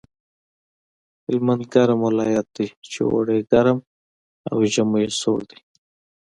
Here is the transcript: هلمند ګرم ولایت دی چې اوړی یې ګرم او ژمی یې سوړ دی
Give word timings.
هلمند 1.25 1.63
ګرم 1.73 1.99
ولایت 2.07 2.47
دی 2.55 2.67
چې 2.91 2.99
اوړی 3.09 3.35
یې 3.39 3.47
ګرم 3.51 3.77
او 4.49 4.57
ژمی 4.73 4.99
یې 5.03 5.09
سوړ 5.19 5.39
دی 5.49 5.59